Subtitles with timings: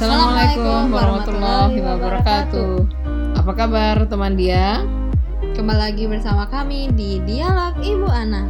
[0.00, 2.72] Assalamualaikum warahmatullahi wabarakatuh.
[3.36, 4.80] Apa kabar teman dia?
[5.52, 8.48] Kembali lagi bersama kami di Dialog Ibu Anak.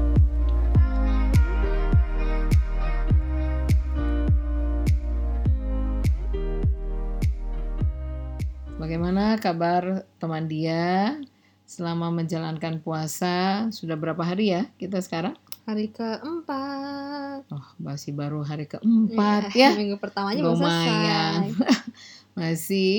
[8.78, 11.18] Bagaimana kabar teman dia
[11.66, 13.66] selama menjalankan puasa?
[13.74, 15.34] Sudah berapa hari ya kita sekarang?
[15.70, 17.46] Hari keempat.
[17.46, 19.70] Oh, masih baru hari keempat ya.
[19.78, 21.54] Minggu pertamanya belum Lumayan.
[21.54, 21.86] selesai.
[22.40, 22.90] Masih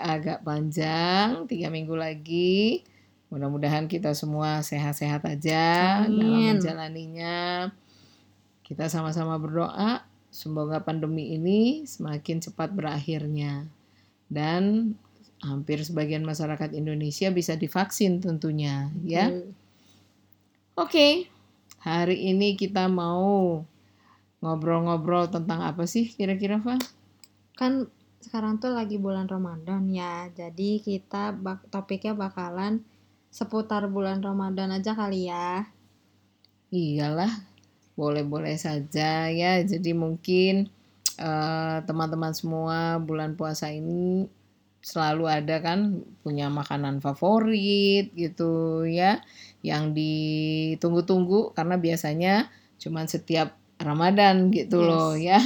[0.00, 2.88] agak panjang, tiga minggu lagi.
[3.28, 6.56] Mudah-mudahan kita semua sehat-sehat aja dalam Amin.
[6.56, 7.68] menjalaninya.
[8.64, 10.00] Kita sama-sama berdoa
[10.32, 13.68] semoga pandemi ini semakin cepat berakhirnya
[14.32, 14.96] dan
[15.44, 19.28] hampir sebagian masyarakat Indonesia bisa divaksin tentunya ya.
[19.28, 19.52] Hmm.
[20.80, 21.35] Oke.
[21.88, 23.64] Hari ini kita mau
[24.42, 26.74] ngobrol-ngobrol tentang apa sih kira-kira, Fa?
[27.58, 27.72] Kan
[28.24, 30.14] sekarang tuh lagi bulan Ramadan ya.
[30.40, 32.74] Jadi kita bak- topiknya bakalan
[33.38, 35.48] seputar bulan Ramadan aja kali ya.
[36.74, 37.32] Iyalah,
[38.00, 39.52] boleh-boleh saja ya.
[39.72, 40.54] Jadi mungkin
[41.28, 42.78] eh, teman-teman semua
[43.08, 44.28] bulan puasa ini
[44.86, 49.18] selalu ada kan punya makanan favorit gitu ya,
[49.66, 52.34] yang ditunggu-tunggu karena biasanya
[52.78, 54.88] cuman setiap Ramadan gitu Yes.
[54.88, 55.40] loh ya.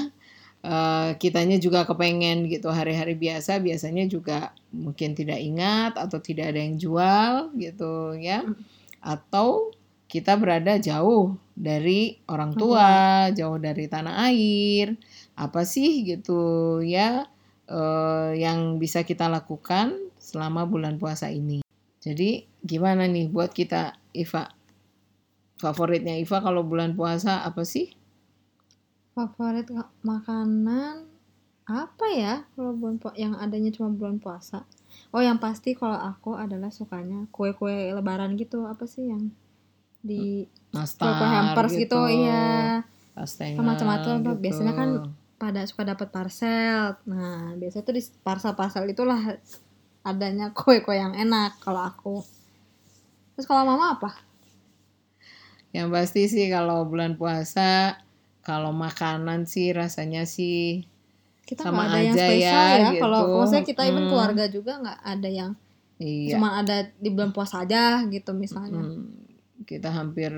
[0.60, 6.60] Eh, kitanya juga kepengen gitu hari-hari biasa biasanya juga mungkin tidak ingat atau tidak ada
[6.60, 8.60] yang jual gitu ya Mm.
[9.00, 9.72] atau
[10.04, 15.00] kita berada jauh dari orang tua, jauh dari tanah air.
[15.32, 16.36] Apa sih gitu
[16.84, 17.25] ya
[17.70, 21.62] eh, yang bisa kita lakukan selama bulan puasa ini?
[22.02, 24.50] Jadi gimana nih buat kita Iva?
[25.60, 27.92] Favoritnya Iva kalau bulan puasa apa sih?
[29.12, 31.04] Favorit ka- makanan
[31.68, 34.64] apa ya kalau bulan yang adanya cuma bulan puasa?
[35.14, 38.66] Oh, yang pasti kalau aku adalah sukanya kue-kue lebaran gitu.
[38.66, 39.31] Apa sih yang
[40.00, 42.82] di Nastar kue-kue hampers gitu, iya.
[43.14, 44.32] Kastengel Sama macam-macam gitu.
[44.41, 44.88] Biasanya kan
[45.40, 47.00] pada suka dapat parcel.
[47.08, 49.40] Nah, biasanya tuh di parcel-parcel itulah
[50.04, 52.16] adanya kue-kue yang enak kalau aku.
[53.34, 54.10] Terus kalau mama apa?
[55.72, 57.96] Yang pasti sih kalau bulan puasa
[58.42, 60.84] kalau makanan sih rasanya sih
[61.46, 63.00] Kita Sama ada yang aja spesial ya, ya.
[63.02, 63.34] Kalau gitu.
[63.42, 64.10] maksudnya kita even Hmm.
[64.14, 65.50] keluarga juga nggak ada yang
[65.98, 68.78] iya cuma ada di bulan puasa aja gitu misalnya.
[68.78, 69.10] Hmm,
[69.66, 70.30] kita hampir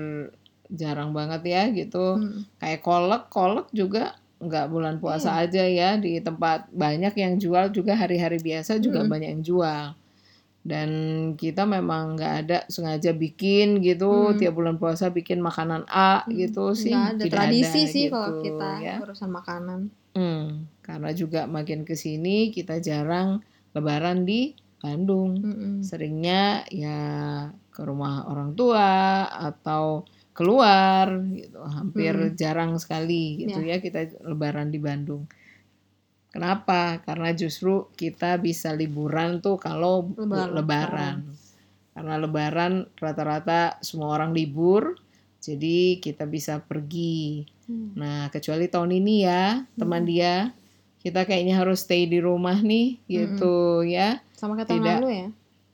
[0.73, 2.17] jarang banget ya gitu.
[2.17, 2.49] Hmm.
[2.57, 5.43] Kayak kolek, kolek juga nggak bulan puasa Iya.
[5.43, 9.11] aja ya di tempat banyak yang jual juga hari-hari biasa juga Mm-mm.
[9.11, 9.85] banyak yang jual.
[10.63, 10.89] Dan
[11.35, 14.39] kita memang nggak ada sengaja bikin gitu Hmm.
[14.39, 16.95] tiap bulan puasa bikin makanan A gitu sih.
[16.95, 18.95] Nggak ada tidak tradisi ada sih gitu, kalau kita ya.
[19.03, 19.79] urusan makanan.
[20.15, 20.45] Hmm,
[20.79, 23.43] karena juga makin ke sini kita jarang
[23.73, 25.35] lebaran di Bandung.
[25.35, 25.73] Mm-mm.
[25.81, 26.99] Seringnya ya
[27.67, 28.87] ke rumah orang tua
[29.27, 31.57] atau keluar gitu.
[31.61, 32.33] Hampir Hmm.
[32.35, 35.29] jarang sekali gitu ya kita lebaran di Bandung.
[36.33, 36.97] Kenapa?
[37.05, 40.49] Karena justru kita bisa liburan tuh kalau Lebaran.
[40.57, 41.15] lebaran.
[41.93, 44.97] Karena lebaran rata-rata semua orang libur.
[45.37, 47.45] Jadi kita bisa pergi.
[47.69, 47.93] Hmm.
[47.93, 50.49] Nah, kecuali tahun ini ya, teman dia,
[51.03, 54.23] kita kayaknya harus stay di rumah nih, gitu ya.
[54.33, 54.97] Sama kayak tahun Tidak.
[55.03, 55.27] lalu ya?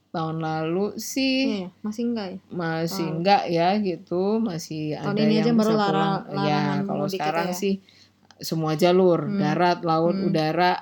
[0.09, 1.69] Tahun lalu sih Iya, ya?
[1.79, 2.37] masih enggak ya?
[2.49, 3.15] masih Tahun.
[3.15, 6.45] enggak ya, gitu, masih Tahun ada ini yang aja baru bisa lara- pulang.
[6.45, 7.55] Ya, kalau gitu sekarang ya.
[7.55, 7.73] sih
[8.39, 9.37] semua jalur, Hmm.
[9.37, 10.27] darat, laut, Hmm.
[10.27, 10.73] udara,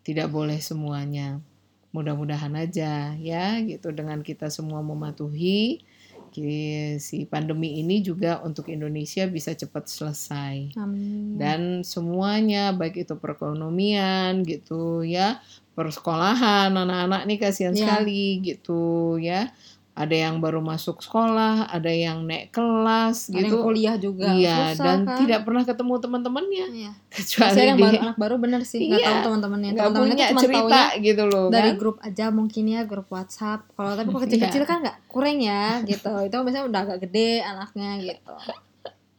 [0.00, 1.42] tidak boleh semuanya.
[1.90, 5.82] Mudah-mudahan aja ya, gitu dengan kita semua mematuhi
[6.38, 11.34] ki- si pandemi ini juga untuk Indonesia bisa cepat selesai Amin.
[11.34, 15.42] dan semuanya baik itu perekonomian gitu ya
[15.74, 17.82] persekolahan anak-anak nih kasihan Iya.
[17.82, 18.82] sekali gitu
[19.18, 19.50] ya
[19.98, 24.70] ada yang baru masuk sekolah ada yang naik kelas ada yang gitu kuliah juga iya
[24.70, 25.18] susah dan kan?
[25.18, 26.92] tidak pernah ketemu teman-temannya Iya.
[27.08, 29.02] kecuali Masih yang di baru anak baru bener sih Iya.
[29.02, 33.08] tahu teman-temannya punya tuh cuma cerita gitu loh dari kan grup aja mungkin ya grup
[33.08, 34.70] WhatsApp kalau tapi kalau kecil-kecil Iya.
[34.70, 38.34] kan nggak kurang ya gitu itu biasanya udah agak gede anaknya gitu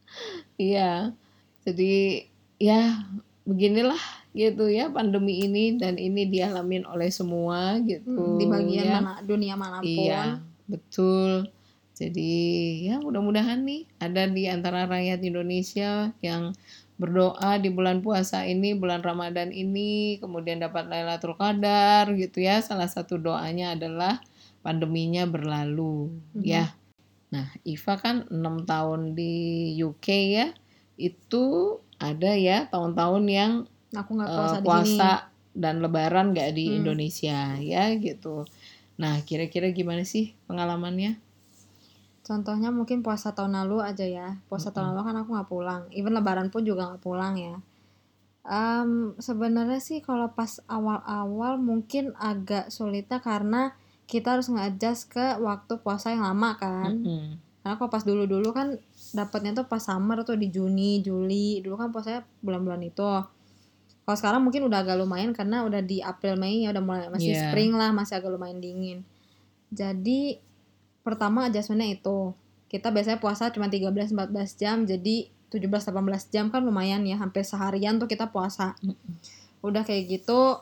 [0.58, 1.12] iya
[1.60, 2.24] jadi
[2.56, 3.04] ya
[3.42, 4.00] beginilah
[4.30, 8.94] gitu ya pandemi ini dan ini dialamin oleh semua gitu Hmm, di bagian ya.
[8.96, 10.38] mana dunia mana pun Iya,
[10.72, 11.30] betul.
[12.00, 12.32] Jadi
[12.88, 15.90] ya mudah-mudahan nih ada di antara rakyat Indonesia
[16.24, 16.42] yang
[17.00, 22.60] berdoa di bulan puasa ini, bulan Ramadan ini, kemudian dapat Lailatul Qadar gitu ya.
[22.64, 24.20] Salah satu doanya adalah
[24.64, 26.44] pandeminya berlalu Mhm.
[26.44, 26.64] ya.
[27.34, 29.32] Nah, Iva kan enam tahun di
[29.80, 30.06] UK
[30.36, 30.46] ya.
[30.98, 31.44] Itu
[32.00, 33.52] ada ya tahun-tahun yang
[33.96, 35.28] aku nggak eh, puasa di puasa sini
[35.62, 36.76] dan Lebaran nggak di Hmm.
[36.84, 38.46] Indonesia ya gitu.
[39.00, 41.16] Nah kira-kira gimana sih pengalamannya?
[42.20, 44.36] Contohnya mungkin puasa tahun lalu aja ya.
[44.52, 45.82] Puasa tahun lalu kan aku nggak pulang.
[45.96, 47.56] Even Lebaran pun juga nggak pulang ya.
[48.44, 53.72] Em, sebenarnya sih kalau pas awal-awal mungkin agak sulitnya karena
[54.04, 57.00] kita harus nge-adjust ke waktu puasa yang lama kan.
[57.00, 57.40] Mm-mm.
[57.64, 58.76] Karena kalau pas dulu-dulu kan
[59.16, 61.64] dapatnya tuh pas summer tuh di Juni, Juli.
[61.64, 63.39] Dulu kan puasanya bulan-bulan itu.
[64.10, 67.30] Kalau sekarang mungkin udah agak lumayan karena udah di April Mei ya udah mulai masih
[67.30, 67.54] Iya.
[67.54, 69.06] spring lah, masih agak lumayan dingin.
[69.70, 70.42] Jadi
[71.06, 72.34] pertama adjustmentnya itu.
[72.66, 78.10] Kita biasanya puasa cuma 13-14 jam, jadi 17-18 jam kan lumayan ya, hampir seharian tuh
[78.10, 78.74] kita puasa.
[79.62, 80.58] Udah kayak gitu,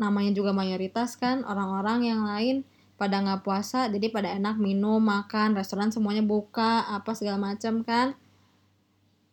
[0.00, 2.64] namanya juga mayoritas kan orang-orang yang lain
[2.96, 8.16] pada nggak puasa, jadi pada enak minum, makan, restoran semuanya buka, apa segala macam kan.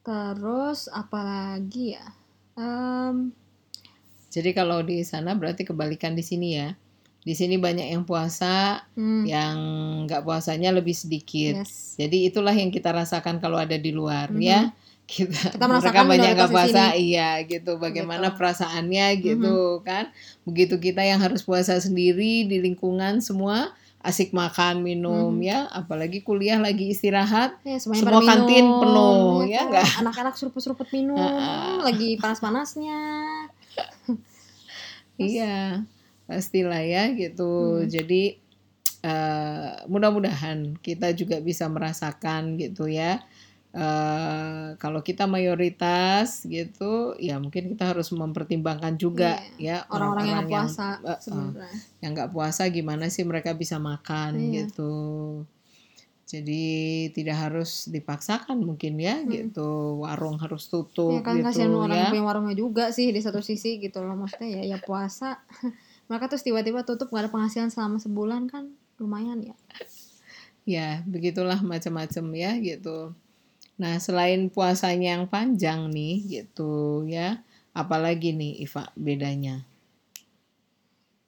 [0.04, 2.12] Terus apalagi ya?
[2.60, 3.32] Em,
[4.34, 6.74] Jadi kalau di sana berarti kebalikan di sini ya.
[7.24, 9.56] Di sini banyak yang puasa, hmm, yang
[10.04, 11.62] nggak puasanya lebih sedikit.
[11.62, 11.96] yes.
[11.96, 14.42] Jadi itulah yang kita rasakan kalau ada di luar Mhm.
[14.42, 14.62] ya.
[15.04, 17.76] Kita, Kita mereka banyak nggak puasa, iya gitu.
[17.76, 18.38] Bagaimana Gitu.
[18.40, 20.10] perasaannya gitu kan?
[20.44, 25.44] Begitu kita yang harus puasa sendiri di lingkungan semua asik makan minum Mhm.
[25.44, 27.56] ya, apalagi kuliah lagi istirahat.
[27.64, 29.68] Ya, Semua kantin minum, penuh, ya kan?
[29.72, 29.88] nggak?
[30.04, 31.16] Anak-anak seruput-seruput minum,
[31.80, 33.00] lagi panas-panasnya.
[35.14, 35.86] Iya,
[36.26, 37.86] pastilah ya gitu.
[37.86, 37.88] Hmm.
[37.88, 38.42] Jadi
[39.04, 43.22] eh, mudah-mudahan kita juga bisa merasakan gitu ya.
[43.74, 49.90] Eh, kalau kita mayoritas gitu, ya mungkin kita harus mempertimbangkan juga ya Iya.
[49.90, 51.70] Orang-orang yang yang puasa eh, eh, sebenarnya.
[52.02, 54.66] yang nggak puasa gimana sih mereka bisa makan Iya.
[54.70, 54.94] gitu.
[56.24, 56.64] Jadi
[57.12, 59.30] tidak harus dipaksakan mungkin ya Hmm.
[59.30, 60.00] gitu.
[60.02, 62.10] Warung harus tutup Ya kan gitu kasihan orang ya.
[62.10, 65.44] punya warungnya juga sih di satu sisi gitu loh maksudnya ya ya puasa
[66.08, 69.56] mereka terus tiba-tiba tutup gak ada penghasilan selama sebulan kan lumayan ya
[70.64, 73.12] Ya, begitulah macam-macam ya gitu.
[73.76, 77.44] Nah, selain puasanya yang panjang nih gitu ya,
[77.76, 79.68] apalagi nih Iva bedanya?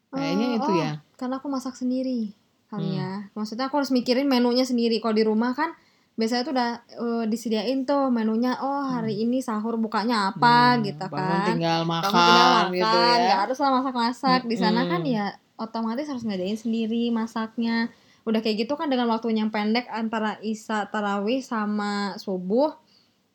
[0.08, 0.92] Kayaknya Eh, itu oh, ya.
[1.20, 2.32] karena aku masak sendiri
[2.76, 3.00] kali Hmm.
[3.00, 5.72] ya maksudnya aku harus mikirin menunya sendiri kalau di rumah kan
[6.14, 11.06] biasanya tuh udah eh, disediain tuh menunya oh hari ini sahur bukanya apa Hmm, gitu
[11.06, 13.16] bangun kan tinggal Kamu makan tinggal makan, gitu ya.
[13.22, 14.42] nggak harus lah masak-masak.
[14.44, 15.12] Di sana kan Mm-mm.
[15.14, 15.26] ya
[15.56, 17.92] otomatis harus ngadain sendiri masaknya.
[18.24, 22.76] Udah kayak gitu kan dengan waktunya yang pendek antara isya tarawih sama subuh.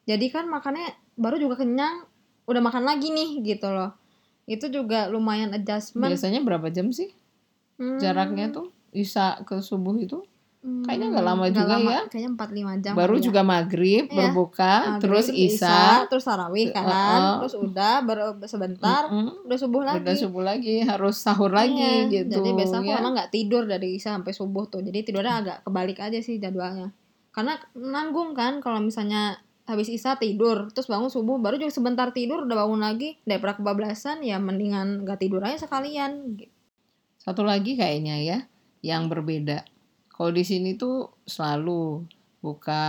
[0.03, 2.09] Jadi kan makannya baru juga kenyang,
[2.45, 3.93] udah makan lagi nih gitu loh.
[4.45, 6.11] Itu juga lumayan adjustment.
[6.11, 7.13] Biasanya berapa jam sih
[7.77, 10.21] Hmm, jaraknya tuh Isa ke subuh itu?
[10.61, 12.01] hmm, kayaknya nggak lama nggak juga lama, ya.
[12.05, 12.93] Kayaknya 4-5 jam.
[12.93, 13.23] Baru ya.
[13.25, 14.17] juga maghrib, Iya.
[14.21, 17.37] berbuka, Maghrib, terus Isa, terus tarawih kan, Uh-uh.
[17.41, 19.97] terus udah baru sebentar, mm-mm, udah subuh lagi.
[20.05, 22.45] udah subuh lagi, harus sahur lagi Iya, gitu.
[22.45, 23.01] Jadi biasa aku ya.
[23.01, 24.85] emang nggak tidur dari isya sampai subuh tuh.
[24.85, 26.93] Jadi tidurnya agak kebalik aja sih jadwalnya.
[27.33, 32.45] Karena nanggung kan kalau misalnya habis isya tidur, terus bangun subuh baru juga sebentar tidur
[32.45, 36.37] udah bangun lagi daripada kebablasan ya mendingan nggak tidur aja sekalian.
[36.37, 36.53] gitu.
[37.17, 38.39] Satu lagi kayaknya ya,
[38.81, 39.65] yang berbeda.
[40.09, 42.05] Kalau di sini tuh selalu
[42.41, 42.85] buka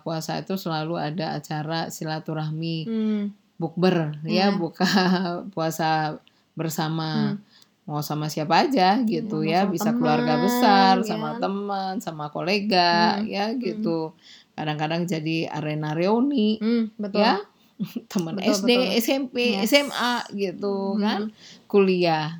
[0.00, 3.24] puasa itu selalu ada acara silaturahmi, Hmm.
[3.56, 4.54] bukber ya, Iya.
[4.54, 4.86] buka
[5.54, 6.18] puasa
[6.54, 7.34] bersama.
[7.34, 7.38] Hmm.
[7.82, 11.04] Mau sama siapa aja gitu Iya, ya, sama bisa keluarga teman, besar, ya.
[11.04, 14.14] sama teman, sama kolega Hmm, ya gitu.
[14.54, 17.26] Kadang-kadang jadi arena reuni Hmm, betul.
[17.26, 17.42] ya,
[18.12, 18.98] teman SD, betul.
[19.02, 19.74] SMP, Yes.
[19.74, 21.00] SMA gitu Hmm.
[21.00, 21.20] kan,
[21.66, 22.38] kuliah.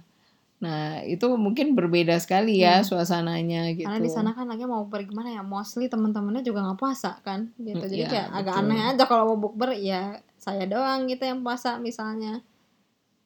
[0.63, 2.87] Nah, itu mungkin berbeda sekali ya Iya.
[2.87, 3.91] suasananya gitu.
[3.91, 7.83] Karena di sana kan lagi mau gimana ya, mostly teman-temannya juga nggak puasa kan, gitu.
[7.83, 11.43] Hmm, Jadi iya, kayak agak aneh aja kalau mau bukber ya saya doang gitu yang
[11.43, 12.47] puasa misalnya.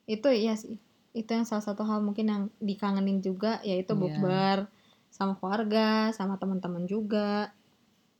[0.09, 0.81] Itu iya sih.
[1.13, 4.01] Itu yang salah satu hal mungkin yang dikangenin juga yaitu Iya.
[4.01, 4.57] bukber
[5.13, 7.53] sama keluarga, sama teman-teman juga.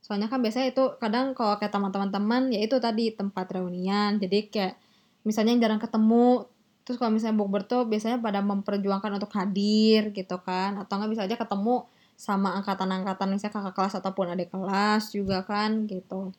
[0.05, 4.21] Soalnya kan biasanya itu kadang kalau kayak teman-teman ya itu tadi tempat reunian.
[4.21, 4.77] Jadi kayak
[5.25, 6.45] misalnya yang jarang ketemu
[6.87, 10.79] terus kalau misalnya bukber tuh biasanya pada memperjuangkan untuk hadir gitu kan.
[10.79, 11.83] Atau nggak bisa aja ketemu
[12.15, 16.31] sama angkatan-angkatan misalnya kakak kelas ataupun adik kelas juga kan gitu.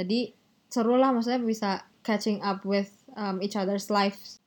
[0.00, 0.32] Jadi
[0.72, 4.40] seru lah maksudnya bisa catching up with um, each other's lives.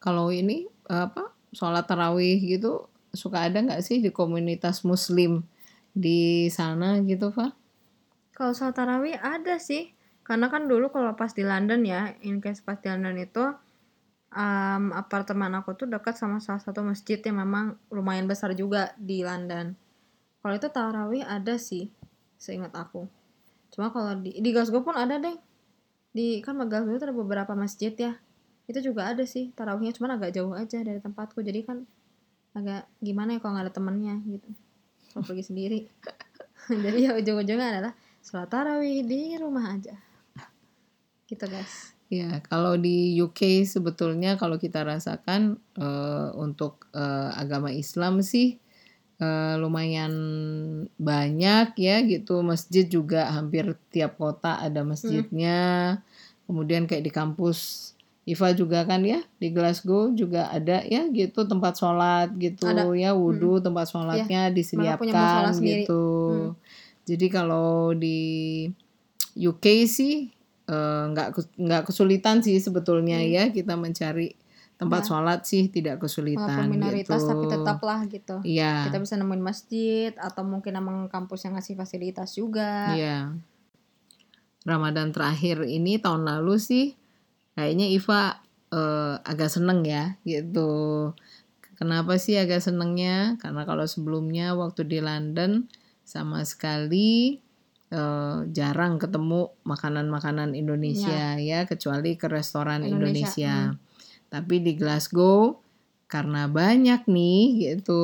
[0.00, 5.44] Kalau ini apa sholat tarawih gitu suka ada nggak sih di komunitas Muslim
[5.92, 7.64] di sana gitu, Pak?
[8.34, 9.94] kalau sholat tarawih ada sih.
[10.26, 13.44] Karena kan dulu kalau pas di London ya in case pas di London itu
[14.34, 19.22] um, apartemen aku tuh dekat sama salah satu masjid yang memang lumayan besar juga di
[19.22, 19.78] London.
[20.42, 21.88] Kalau itu tarawih ada sih
[22.36, 23.08] seingat aku.
[23.72, 25.38] Cuma kalau di di Glasgow pun ada deh.
[26.12, 28.18] Di kan Glasgow itu ada beberapa masjid ya.
[28.68, 31.40] Itu juga ada sih tarawihnya cuman agak jauh aja dari tempatku.
[31.40, 31.78] Jadi kan
[32.52, 34.50] agak gimana ya kalau nggak ada temennya gitu.
[35.14, 35.80] Kalau pergi sendiri.
[36.84, 39.96] Jadi ya ujung-ujungnya adalah sholat tarawih di rumah aja.
[41.24, 48.22] Gitu guys Ya, kalau di UK sebetulnya kalau kita rasakan eh, untuk eh, agama Islam
[48.22, 48.62] sih
[49.18, 50.14] eh, lumayan
[50.94, 52.46] banyak ya gitu.
[52.46, 55.98] Masjid juga hampir tiap kota ada masjidnya.
[56.46, 57.90] Kemudian kayak di kampus
[58.24, 62.88] Iva juga kan ya di Glasgow juga ada ya gitu tempat sholat gitu Ada.
[62.96, 66.04] ya wudhu tempat sholatnya punya disediakan gitu.
[66.32, 66.52] Hmm.
[67.04, 68.20] Jadi kalau di
[69.36, 70.32] UK sih
[70.66, 73.30] nggak kes- nggak kesulitan sih sebetulnya Hmm.
[73.30, 74.32] ya kita mencari
[74.74, 75.08] tempat Ya.
[75.08, 77.30] sholat sih tidak kesulitan minoritas gitu.
[77.30, 78.88] tapi tetaplah gitu Iya.
[78.90, 83.36] kita bisa nemuin masjid atau mungkin emang kampus yang ngasih fasilitas juga Iya.
[84.64, 86.86] Ramadan terakhir ini tahun lalu sih
[87.54, 88.40] kayaknya Iva
[88.74, 91.12] eh, agak seneng ya gitu.
[91.78, 93.38] Kenapa sih agak senengnya?
[93.38, 95.70] Karena kalau sebelumnya waktu di London
[96.02, 97.38] sama sekali
[97.94, 103.56] eh, jarang ketemu makanan-makanan Indonesia ya, kecuali ke restoran Indonesia, Indonesia.
[104.34, 105.62] Tapi di Glasgow
[106.14, 107.42] karena banyak nih
[107.74, 108.02] gitu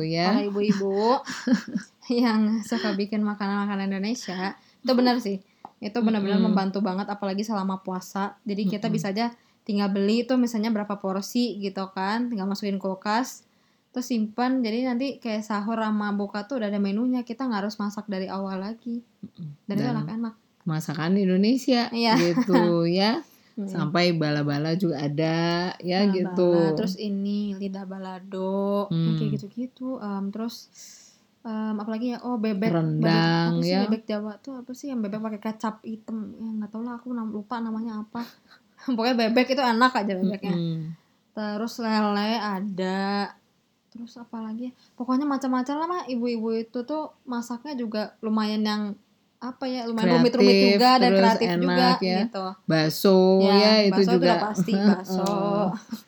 [0.00, 0.32] ya.
[0.32, 1.20] para ibu-ibu
[2.22, 5.36] yang suka bikin makanan-makanan Indonesia itu benar sih
[5.82, 6.48] itu benar-benar Mm-mm.
[6.48, 8.96] membantu banget apalagi selama puasa jadi kita Mm-mm.
[8.96, 9.34] bisa aja
[9.68, 13.44] tinggal beli itu misalnya berapa porsi gitu kan tinggal masukin kulkas
[13.92, 17.76] terus simpan jadi nanti kayak sahur sama buka tuh udah ada menunya kita nggak harus
[17.76, 19.04] masak dari awal lagi
[19.68, 22.14] dan, itu Dan- enak-enak masakan Indonesia Iya.
[22.16, 23.20] gitu ya
[23.52, 23.68] Hmm.
[23.68, 25.36] sampai bala-bala juga ada
[25.78, 29.12] ya Bala-bala, gitu terus ini lidah balado Hmm.
[29.14, 30.72] kayak gitu-gitu Em, terus
[31.42, 33.12] em, apalagi ya oh bebek Rendang, bebek,
[33.52, 33.80] apa sih ya.
[33.84, 37.12] bebek Jawa tuh apa sih yang bebek pakai kecap hitam ya nggak tahu lah aku
[37.12, 38.24] lupa namanya apa
[38.88, 40.80] pokoknya bebek itu enak aja bebeknya Mm-mm.
[41.34, 43.36] terus lele ada
[43.92, 44.72] terus apa lagi ya?
[44.96, 48.82] pokoknya macam-macam lah mah ibu-ibu itu tuh masaknya juga lumayan yang
[49.36, 52.18] apa ya lumayan rumit-rumit juga dan kreatif juga enak ya.
[52.24, 55.26] gitu bakso ya, itu bakso juga pasti bakso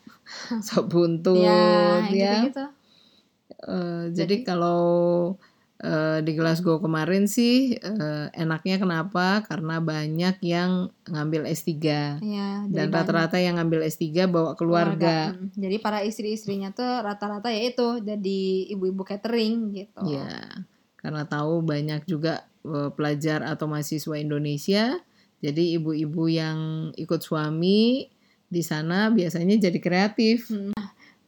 [0.67, 2.65] sop buntut ya, ya, yang gitu-gitu.
[3.65, 4.81] Eh, jadi, Jadi- kalau
[5.79, 11.71] eh, di Glasgow kemarin sih eh, enaknya kenapa karena banyak yang ngambil S3
[12.21, 17.71] Iya, dan rata-rata yang ngambil S3 bawa keluarga, Mm, Jadi para istri-istrinya tuh rata-rata ya
[17.71, 18.39] itu jadi
[18.71, 20.03] ibu-ibu catering gitu.
[20.07, 20.63] Ya,
[20.99, 24.95] karena tahu banyak juga eh, pelajar atau mahasiswa Indonesia.
[25.43, 28.09] Jadi ibu-ibu yang ikut suami
[28.49, 30.49] di sana biasanya jadi kreatif.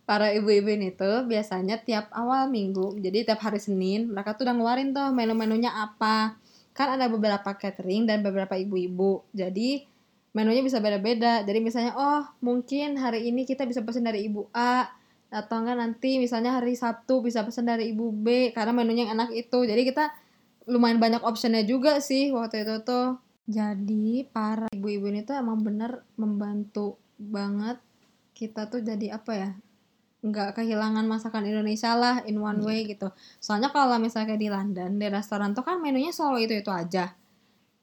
[0.07, 4.55] Para ibu-ibu ini tuh biasanya tiap awal minggu, jadi tiap hari Senin mereka tuh udah
[4.55, 6.39] ngeluarin tuh menu-menunya apa.
[6.71, 9.27] Kan ada beberapa catering dan beberapa ibu-ibu.
[9.35, 9.83] Jadi
[10.31, 11.43] menunya bisa beda-beda.
[11.43, 14.87] Jadi misalnya oh mungkin hari ini kita bisa pesen dari ibu A
[15.27, 19.35] atau enggak nanti misalnya hari Sabtu bisa pesen dari ibu B karena menunya yang enak
[19.35, 19.67] itu.
[19.67, 20.07] Jadi kita
[20.71, 23.19] lumayan banyak optionnya juga sih waktu itu tuh.
[23.43, 27.83] Jadi para ibu-ibu ini tuh emang bener membantu banget
[28.31, 29.49] kita tuh jadi apa ya
[30.25, 33.13] nggak kehilangan masakan Indonesia lah in one way gitu.
[33.37, 37.13] Soalnya kalau misalnya kayak di London di restoran tuh kan menunya selalu itu itu aja.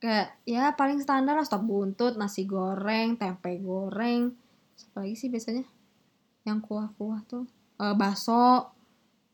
[0.02, 4.34] Kayak ya paling standar lah sop buntut, nasi goreng, tempe goreng,
[4.92, 5.64] apa lagi sih biasanya
[6.44, 8.70] yang kuah-kuah tuh Eh, bakso.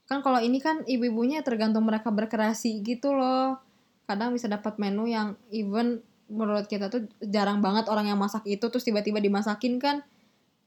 [0.08, 3.60] Kan kalau ini kan ibu-ibunya tergantung mereka berkreasi gitu loh.
[4.08, 8.62] Kadang bisa dapat menu yang even menurut kita tuh jarang banget orang yang masak itu
[8.70, 10.06] terus tiba-tiba dimasakin kan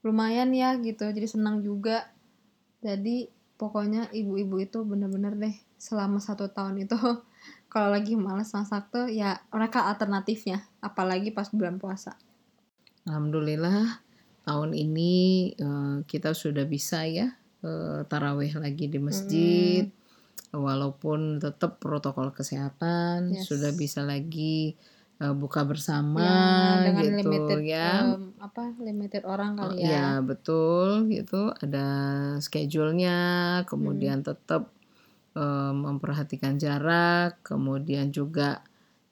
[0.04, 2.12] lumayan ya gitu jadi senang juga
[2.84, 6.94] jadi pokoknya ibu-ibu itu bener-bener deh selama satu tahun itu
[7.72, 12.14] kalau lagi males masak tuh ya mereka alternatifnya apalagi pas bulan puasa
[13.08, 14.04] Alhamdulillah
[14.44, 15.12] tahun ini
[15.56, 17.32] eh, kita sudah bisa ya
[17.64, 19.88] eh, taraweh lagi di masjid.
[20.54, 23.50] Walaupun tetap protokol kesehatan Yes.
[23.50, 24.78] sudah bisa lagi
[25.24, 26.34] eh, buka bersama ya
[26.84, 27.84] dengan gitu limited ya.
[27.84, 31.86] em, apa limited orang Oh, kali Iya ya betul gitu ada
[32.46, 33.12] schedule-nya
[33.70, 34.26] kemudian Hmm.
[34.28, 34.62] tetap
[35.38, 38.60] eh, memperhatikan jarak kemudian juga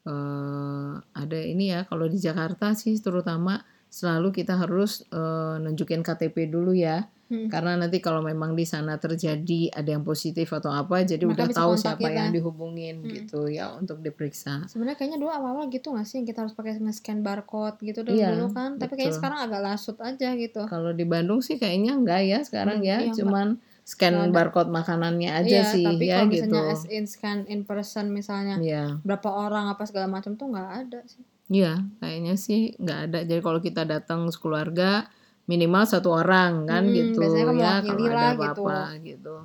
[0.06, 0.92] eh,
[1.22, 3.62] ada ini ya kalau di Jakarta sih terutama
[3.98, 7.48] selalu kita harus eh, nunjukin KTP dulu ya Hmm.
[7.48, 11.56] karena nanti kalau memang di sana terjadi ada yang positif atau apa jadi Mereka udah
[11.56, 12.12] tahu siapa kita.
[12.12, 13.08] yang dihubungin Hmm.
[13.10, 16.76] gitu ya untuk diperiksa sebenarnya kayaknya dulu awal-awal gitu nggak sih yang kita harus pakai
[16.76, 19.18] nge-scan barcode gitu dulu Iya, dulu kan tapi kayaknya betul.
[19.18, 22.96] sekarang agak lasut aja gitu Kalau di Bandung sih kayaknya enggak ya sekarang Hmm, ya,
[23.00, 23.48] iya, cuman
[23.82, 24.30] scan ada.
[24.30, 26.44] barcode makanannya aja iya sih tapi ya kalau gitu.
[26.46, 30.70] misalnya as in scan in person misalnya Iya, berapa orang apa segala macam tuh nggak
[30.82, 33.18] ada sih iya, kayaknya sih nggak ada.
[33.22, 35.08] Jadi kalau kita datang sekeluarga
[35.46, 38.62] minimal satu orang kan Hmm, gitu kan ya kalau ada gitu.
[38.62, 39.36] apa-apa gitu.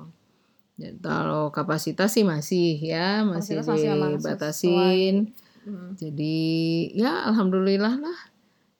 [0.78, 5.14] Ya, kalau kapasitas sih masih ya masih Kapasitas dibatasin.
[5.66, 5.90] Hmm.
[5.98, 6.38] Jadi
[6.94, 8.18] ya alhamdulillah lah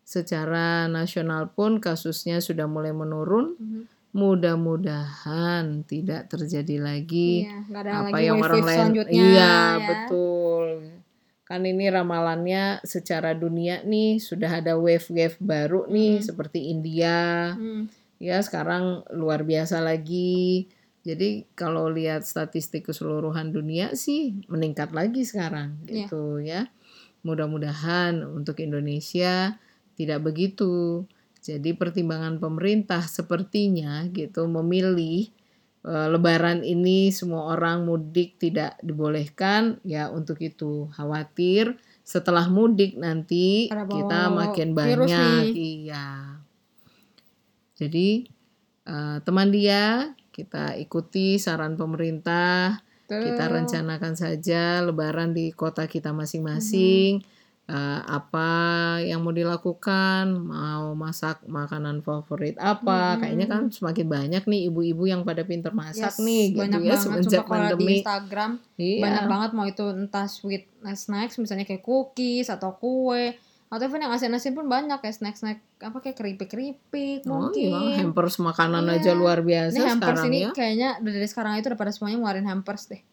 [0.07, 3.59] secara nasional pun kasusnya sudah mulai menurun.
[3.59, 3.83] Mhm.
[4.09, 9.85] Mudah-mudahan tidak terjadi lagi Iya, ada apa lagi yang orang lain iya ya.
[9.85, 10.67] betul
[11.49, 16.27] kan ini ramalannya secara dunia nih sudah ada wave-wave baru nih Mm-mm.
[16.29, 17.89] seperti India Hmm.
[18.21, 20.69] ya sekarang luar biasa lagi
[21.03, 26.05] jadi kalau lihat statistik keseluruhan dunia sih meningkat lagi sekarang Iya.
[26.05, 26.69] gitu ya
[27.23, 29.57] mudah-mudahan untuk Indonesia
[29.95, 31.05] tidak begitu
[31.39, 35.31] jadi pertimbangan pemerintah sepertinya gitu memilih
[35.87, 41.79] lebaran ini semua orang mudik tidak dibolehkan ya untuk itu khawatir.
[42.03, 46.41] Setelah mudik nanti bawa kita makin banyak iya.
[47.79, 48.27] Jadi
[48.89, 52.83] eh, teman dia kita ikuti saran pemerintah.
[53.09, 53.55] Kita Betul.
[53.65, 57.25] rencanakan saja lebaran di kota kita masing-masing
[57.69, 58.49] Eh, apa
[58.99, 60.25] yang mau dilakukan?
[60.33, 63.13] Mau masak makanan favorit apa?
[63.13, 63.19] Mhm.
[63.21, 66.89] kayaknya kan semakin banyak nih ibu-ibu yang pada pinter masak Yes, nih gitu banyak ya
[66.89, 67.97] banget semenjak sumpah kalau di pandemi.
[68.01, 69.01] Instagram iya.
[69.05, 73.37] banyak banget mau itu entah sweet snacks misalnya kayak cookies atau kue
[73.69, 77.69] atau even yang asin-asin pun banyak kayak snack-snack apa kayak keripik-keripik oh mungkin.
[77.69, 78.97] iya hampers makanan Iya.
[78.99, 80.51] aja luar biasa ini hampers sekarang ini ya.
[80.57, 83.05] kayaknya dari sekarang itu udah pada semuanya ngeluarin hampers deh.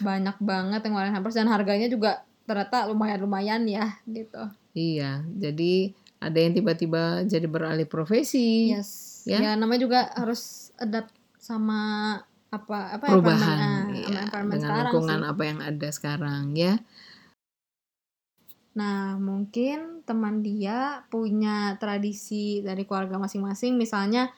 [0.00, 6.38] Banyak banget yang ngeluarin hampers dan harganya juga ternyata lumayan-lumayan ya gitu iya jadi ada
[6.40, 9.44] yang tiba-tiba jadi beralih profesi yes Ya.
[9.44, 12.16] ya, namanya juga harus adapt sama
[12.48, 15.28] apa apa perubahan environment, ah, iya, sama dengan lingkungan sih.
[15.28, 16.74] apa yang ada sekarang ya
[18.78, 23.74] Nah, mungkin teman dia punya tradisi dari keluarga masing-masing.
[23.74, 24.30] Misalnya,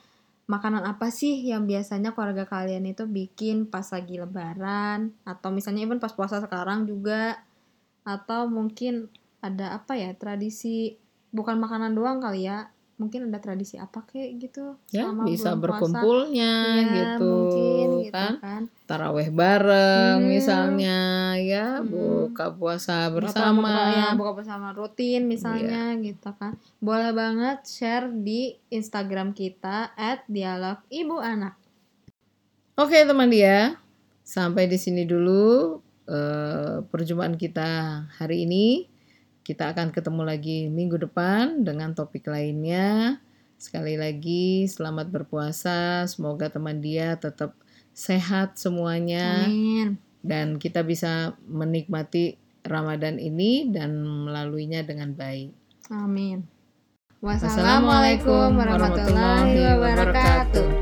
[0.49, 5.13] makanan apa sih yang biasanya keluarga kalian itu bikin pas lagi lebaran?
[5.29, 7.37] Atau misalnya even pas puasa sekarang juga.
[8.11, 9.07] Atau mungkin
[9.39, 10.99] ada apa ya, tradisi,
[11.31, 12.67] bukan makanan doang kali ya.
[12.97, 15.57] Mungkin ada tradisi apa kayak gitu ya selama bisa puasa.
[15.57, 18.63] berkumpulnya Iya, gitu, mungkin gitu kan kan.
[18.85, 20.29] taraweh bareng Hmm.
[20.29, 20.99] misalnya
[21.41, 21.89] ya Hmm.
[21.89, 26.13] buka puasa bersama buka, ya, buka bersama rutin misalnya Iya.
[26.13, 26.61] gitu kan.
[26.77, 31.57] Boleh banget share di Instagram kita at dialog ibu anak.
[32.77, 33.81] oke teman dia
[34.21, 38.91] sampai di sini dulu eh, perjumpaan kita hari ini
[39.47, 43.23] kita akan ketemu lagi minggu depan dengan topik lainnya
[43.57, 47.55] sekali lagi selamat berpuasa semoga teman dia tetap
[47.95, 49.97] sehat semuanya Amin.
[50.27, 55.53] dan kita bisa menikmati Ramadan ini dan melaluinya dengan baik.
[55.89, 56.45] Amin.
[57.21, 60.80] Wassalamualaikum Wassalamualaikum warahmatullahi wabarakatuh.